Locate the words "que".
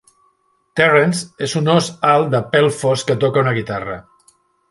3.11-3.19